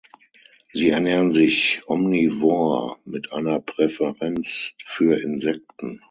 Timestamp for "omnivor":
1.85-2.97